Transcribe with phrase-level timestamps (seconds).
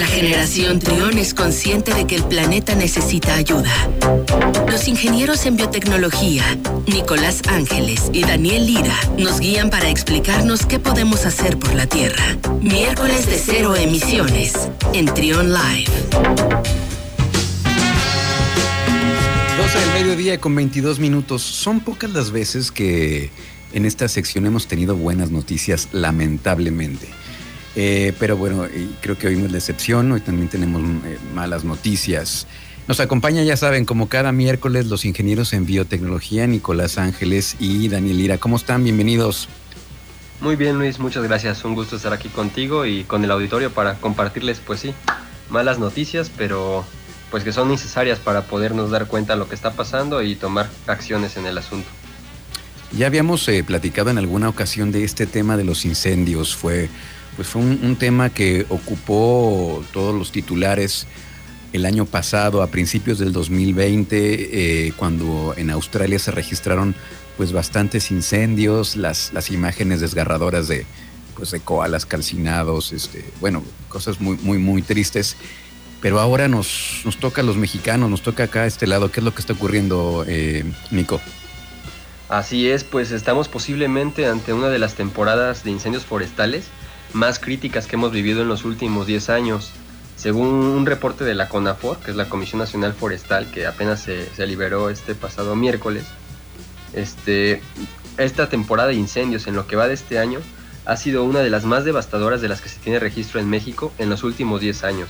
[0.00, 3.70] La generación Trión es consciente de que el planeta necesita ayuda.
[4.66, 6.42] Los ingenieros en biotecnología,
[6.86, 12.38] Nicolás Ángeles y Daniel Lira, nos guían para explicarnos qué podemos hacer por la Tierra.
[12.62, 15.92] Miércoles de cero emisiones en Trión Live.
[19.58, 21.42] 12 del mediodía con 22 minutos.
[21.42, 23.28] Son pocas las veces que
[23.74, 27.19] en esta sección hemos tenido buenas noticias, lamentablemente.
[27.76, 28.66] Eh, pero bueno,
[29.00, 32.46] creo que hoy no es la excepción, hoy también tenemos eh, malas noticias.
[32.88, 38.20] Nos acompaña, ya saben, como cada miércoles, los ingenieros en biotecnología, Nicolás Ángeles y Daniel
[38.20, 38.38] Ira.
[38.38, 38.82] ¿Cómo están?
[38.82, 39.48] Bienvenidos.
[40.40, 41.64] Muy bien, Luis, muchas gracias.
[41.64, 44.94] Un gusto estar aquí contigo y con el auditorio para compartirles, pues sí,
[45.50, 46.84] malas noticias, pero
[47.30, 50.68] pues que son necesarias para podernos dar cuenta de lo que está pasando y tomar
[50.86, 51.88] acciones en el asunto.
[52.92, 56.56] Ya habíamos eh, platicado en alguna ocasión de este tema de los incendios.
[56.56, 56.88] Fue
[57.36, 61.06] pues fue un, tema que ocupó todos los titulares
[61.72, 66.94] el año pasado, a principios del 2020, eh, cuando en Australia se registraron
[67.36, 70.84] pues bastantes incendios, las, las imágenes desgarradoras de,
[71.36, 75.36] pues, de koalas calcinados, este, bueno, cosas muy, muy, muy tristes.
[76.02, 79.10] Pero ahora nos, nos toca a los mexicanos, nos toca acá a este lado.
[79.10, 81.20] ¿Qué es lo que está ocurriendo, eh, Nico?
[82.30, 86.66] Así es, pues estamos posiblemente ante una de las temporadas de incendios forestales
[87.12, 89.72] más críticas que hemos vivido en los últimos 10 años.
[90.14, 94.46] Según un reporte de la CONAFOR, que es la Comisión Nacional Forestal, que apenas se,
[94.46, 96.04] liberó este pasado miércoles,
[96.92, 97.62] este,
[98.16, 100.38] esta temporada de incendios en lo que va de este año
[100.84, 103.92] ha sido una de las más devastadoras de las que se tiene registro en México
[103.98, 105.08] en los últimos 10 años.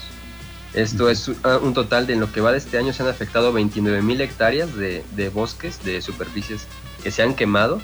[0.73, 3.53] Esto es un total de en lo que va de este año se han afectado
[3.53, 6.65] 29 mil hectáreas de, de, bosques, de superficies
[7.01, 7.81] que se han quemado.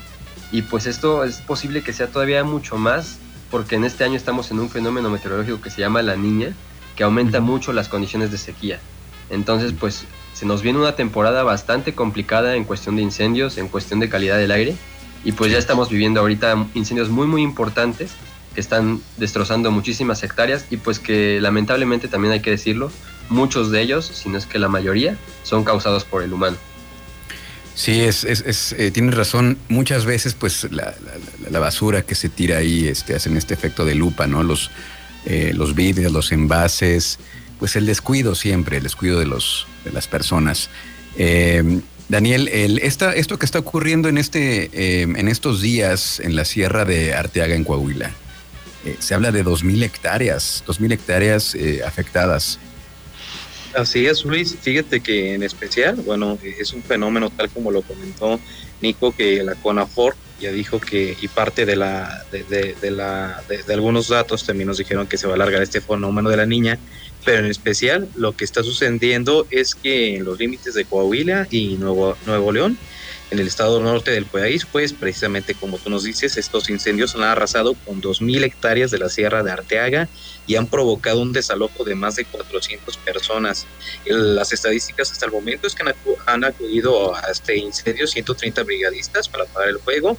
[0.52, 3.20] Y pues esto es posible que sea todavía mucho más
[3.52, 6.54] porque en este año estamos en un fenómeno meteorológico que se llama la niña,
[6.96, 8.80] que aumenta mucho las condiciones de sequía.
[9.30, 14.00] Entonces, pues se nos viene una temporada bastante complicada en cuestión de incendios, en cuestión
[14.00, 14.76] de calidad del aire,
[15.24, 18.12] y pues ya estamos viviendo ahorita incendios muy muy importantes
[18.54, 22.92] que están destrozando muchísimas hectáreas y pues que lamentablemente también hay que decirlo,
[23.30, 26.58] muchos de ellos, si no es que la mayoría, son causados por el humano.
[27.78, 29.60] Sí, es, es, eh, tienes razón.
[29.70, 30.96] Muchas veces, pues, la,
[31.60, 34.42] basura que se tira ahí este, hacen este efecto de lupa, ¿no?
[34.42, 34.72] Los,
[35.28, 37.20] eh, los vidrios, los envases,
[37.60, 40.72] pues el descuido siempre, el descuido de, los, de las personas.
[41.20, 46.46] Eh, Daniel, el, esta, esto que está ocurriendo en, este, en estos días en la
[46.46, 48.10] sierra de Arteaga, en Coahuila,
[48.98, 51.56] se habla de 2.000 hectáreas, 2.000 hectáreas
[51.86, 52.58] afectadas.
[53.76, 54.56] Así es, Luis.
[54.60, 58.40] Fíjate que en especial, bueno, es un fenómeno tal como lo comentó
[58.82, 63.74] Nico, que la CONAFOR ya dijo que, y parte de la, de, de, la, de,
[63.74, 66.78] algunos datos también nos dijeron que se va a alargar este fenómeno de la niña,
[67.26, 71.76] pero en especial lo que está sucediendo es que en los límites de Coahuila y
[71.78, 72.78] Nuevo, Nuevo León,
[73.30, 77.24] en el estado norte del país, pues precisamente como tú nos dices, estos incendios han
[77.24, 80.08] arrasado con 2.000 hectáreas de la Sierra de Arteaga
[80.46, 83.68] y han provocado un desalojo de más de 400 personas.
[84.06, 85.84] Las estadísticas hasta el momento es que
[86.26, 90.18] han acudido a este incendio 130 brigadistas para apagar el fuego,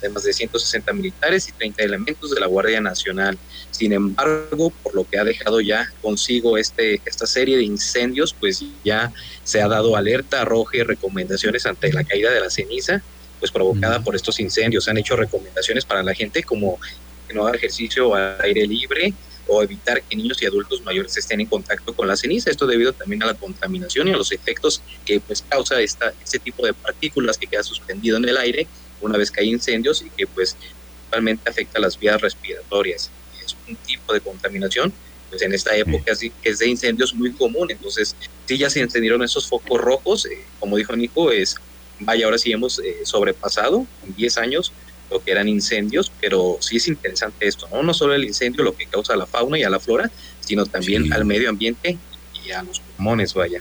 [0.00, 3.38] además de 160 militares y 30 elementos de la Guardia Nacional.
[3.70, 8.64] Sin embargo, por lo que ha dejado ya consigo este, esta serie de incendios, pues
[8.84, 9.12] ya
[9.44, 13.02] se ha dado alerta roja y recomendaciones ante la caída de la ceniza,
[13.38, 14.84] pues provocada por estos incendios.
[14.84, 16.78] Se han hecho recomendaciones para la gente como
[17.26, 19.14] que no haga ejercicio al aire libre
[19.46, 22.50] o evitar que niños y adultos mayores estén en contacto con la ceniza.
[22.50, 26.38] Esto debido también a la contaminación y a los efectos que pues causa esta, este
[26.38, 28.66] tipo de partículas que queda suspendido en el aire
[29.00, 33.10] una vez que hay incendios y que pues principalmente afecta las vías respiratorias.
[33.44, 34.92] Es un tipo de contaminación,
[35.28, 36.32] pues en esta época sí.
[36.42, 38.16] es de incendios muy común, entonces
[38.46, 41.56] sí ya se encendieron esos focos rojos, eh, como dijo Nico, es,
[42.00, 44.72] vaya, ahora sí hemos eh, sobrepasado en 10 años
[45.10, 47.82] lo que eran incendios, pero sí es interesante esto, ¿no?
[47.82, 50.10] No solo el incendio, lo que causa a la fauna y a la flora,
[50.40, 51.98] sino también al medio ambiente
[52.44, 53.60] y a los pulmones, vaya.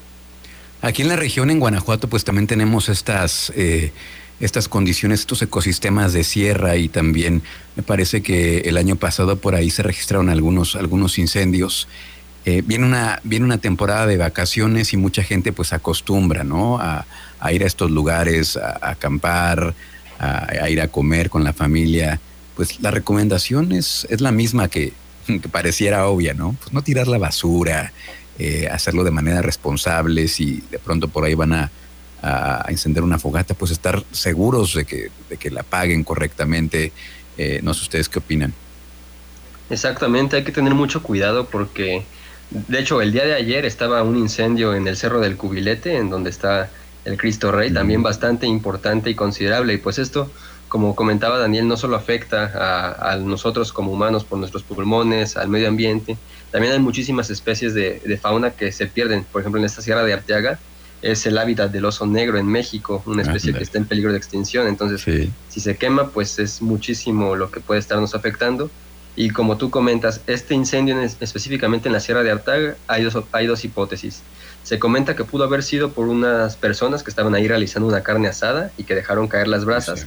[0.81, 3.91] Aquí en la región, en Guanajuato, pues también tenemos estas eh,
[4.39, 7.41] estas condiciones, estos ecosistemas de sierra y también
[7.75, 11.87] me parece que el año pasado por ahí se registraron algunos, algunos incendios.
[12.45, 16.79] Eh, viene, una, viene una temporada de vacaciones y mucha gente pues acostumbra, ¿no?
[16.79, 17.05] A,
[17.51, 19.73] ir a estos lugares, a, acampar,
[20.19, 22.19] a, ir a comer con la familia.
[22.55, 24.93] Pues la recomendación es, la misma que,
[25.51, 26.55] pareciera obvia, ¿no?
[26.59, 27.91] Pues no tirar la basura,
[28.39, 31.71] eh, hacerlo de manera responsable si de pronto por ahí van a
[32.21, 36.91] a, encender una fogata, pues estar seguros de que, de que la paguen correctamente.
[37.37, 38.53] Eh, no sé ustedes qué opinan.
[39.69, 42.03] Exactamente, hay que tener mucho cuidado porque
[42.49, 46.09] De hecho, el día de ayer estaba un incendio en el Cerro del Cubilete, en
[46.09, 46.71] donde está
[47.05, 49.73] el Cristo Rey, también bastante importante y considerable.
[49.73, 50.31] Y pues esto,
[50.67, 55.67] como comentaba Daniel, no solo afecta a, nosotros como humanos por nuestros pulmones, al medio
[55.67, 56.17] ambiente,
[56.51, 59.23] también hay muchísimas especies de, fauna que se pierden.
[59.31, 60.59] Por ejemplo, en esta Sierra de Arteaga
[61.01, 64.17] es el hábitat del oso negro en México, una especie que está en peligro de
[64.17, 64.67] extinción.
[64.67, 65.01] Entonces,
[65.49, 68.69] si se quema, pues es muchísimo lo que puede estarnos afectando.
[69.15, 73.47] Y como tú comentas, este incendio específicamente en la Sierra de Artaga, hay dos, hay
[73.47, 74.21] dos hipótesis.
[74.63, 78.27] Se comenta que pudo haber sido por unas personas que estaban ahí realizando una carne
[78.27, 80.05] asada y que dejaron caer las brasas.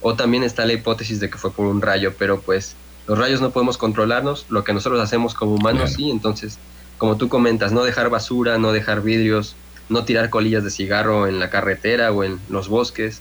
[0.00, 2.74] O también está la hipótesis de que fue por un rayo, pero pues
[3.06, 6.58] los rayos no podemos controlarnos, lo que nosotros hacemos como humanos sí, entonces,
[6.98, 9.56] como tú comentas, no dejar basura, no dejar vidrios,
[9.92, 13.20] no tirar colillas de cigarro en la carretera o en los bosques.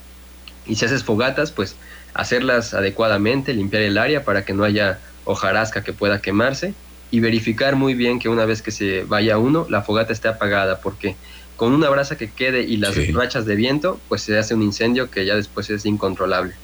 [0.65, 1.75] Y si haces fogatas, pues
[2.13, 6.73] hacerlas adecuadamente, limpiar el área para que no haya hojarasca que pueda quemarse
[7.11, 10.79] y verificar muy bien que una vez que se vaya uno, la fogata esté apagada,
[10.81, 11.15] porque
[11.57, 15.11] con una brasa que quede y las rachas de viento, pues se hace un incendio
[15.11, 16.55] que ya después es incontrolable.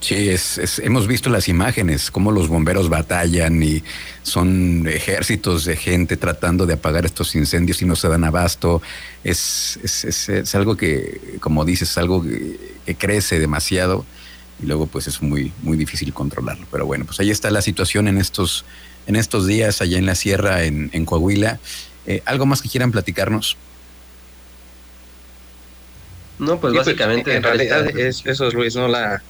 [0.00, 3.82] Sí, es, hemos visto las imágenes, cómo los bomberos batallan y
[4.22, 8.82] son ejércitos de gente tratando de apagar estos incendios y no se dan abasto.
[9.22, 14.04] Es, es, es algo que, como dices, es algo que crece demasiado
[14.62, 16.66] y luego pues es muy, muy difícil controlarlo.
[16.70, 18.64] Pero bueno, pues ahí está la situación en estos,
[19.06, 21.58] en estos días allá en la sierra, en, Coahuila.
[22.06, 23.56] Eh, ¿Algo más que quieran platicarnos?
[26.38, 27.34] No, pues, pues básicamente...
[27.34, 28.88] en realidad es, eso es, Luis, ¿no?
[28.88, 29.22] La...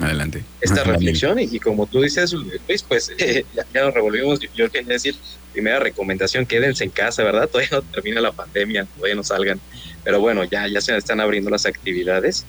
[0.00, 0.44] Adelante.
[0.60, 4.40] Esta reflexión y, como tú dices, Luis, pues ya, ya, nos revolvimos.
[4.54, 5.14] Yo, quería decir,
[5.52, 7.48] primera recomendación, quédense en casa, ¿verdad?
[7.52, 9.60] Todavía no termina la pandemia, todavía no salgan.
[10.04, 12.46] Pero bueno, ya, ya se están abriendo las actividades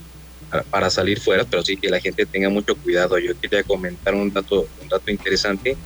[0.70, 3.18] para salir fuera, pero sí que la gente tenga mucho cuidado.
[3.20, 5.78] Yo quería comentar un dato, un dato interesante,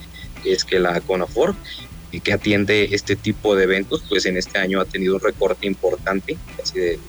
[0.44, 1.56] es que la CONAFOR,
[2.20, 6.38] que atiende este tipo de eventos, pues en este año ha tenido un recorte importante,
[6.58, 7.00] casi del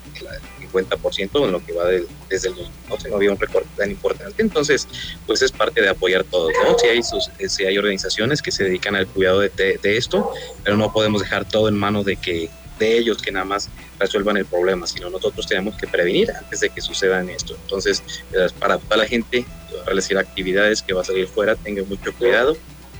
[0.72, 1.86] 50% en lo que va
[2.28, 4.88] desde el 2012, no había un recorte tan importante, entonces
[5.26, 6.78] pues es parte de apoyar todo, ¿no?
[6.78, 9.50] Si hay, si hay organizaciones que se dedican al cuidado de,
[9.82, 10.30] de esto,
[10.64, 14.36] pero no podemos dejar todo en manos de que de ellos que nada más resuelvan
[14.36, 17.56] el problema, sino nosotros tenemos que prevenir antes de que sucedan esto.
[17.62, 19.46] Entonces, eh, para toda la gente,
[19.86, 22.56] realizar actividades que va a salir fuera, tengan mucho cuidado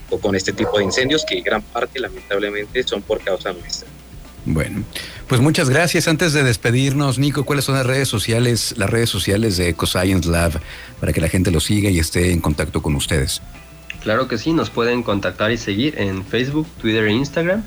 [0.09, 3.87] o con este tipo de incendios que gran parte lamentablemente son por causa nuestra.
[4.45, 4.83] Bueno,
[5.27, 6.07] pues muchas gracias.
[6.07, 10.61] Antes de despedirnos, Nico, ¿cuáles son las redes sociales, las redes sociales de EcoScience Lab
[11.01, 13.41] para que la gente lo siga y esté en contacto con ustedes?
[14.01, 17.63] Claro que sí, nos pueden contactar y seguir en Facebook, Twitter e Instagram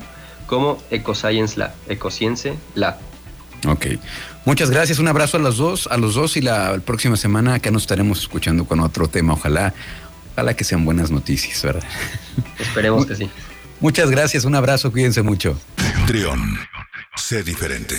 [0.47, 2.97] como Ecoscience Lab, Ecoscience Lab.
[3.67, 3.85] Ok.
[4.43, 7.69] Muchas gracias, un abrazo a los dos, a los dos y la, próxima semana acá
[7.69, 9.33] nos estaremos escuchando con otro tema.
[9.33, 9.75] Ojalá,
[10.41, 11.83] ojalá que sean buenas noticias, ¿verdad?
[12.57, 13.29] Esperemos que sí.
[13.79, 15.59] Muchas gracias, un abrazo, cuídense mucho.
[16.07, 16.57] Trión,
[17.15, 17.95] sé diferente.